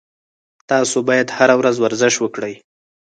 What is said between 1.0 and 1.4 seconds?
باید